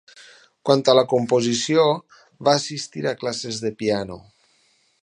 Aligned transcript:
Quant 0.69 0.79
a 0.93 0.95
la 0.99 1.03
composició, 1.11 1.85
va 2.49 2.57
assistir 2.61 3.07
a 3.13 3.17
classes 3.21 3.63
de 3.67 3.75
piano. 3.85 4.21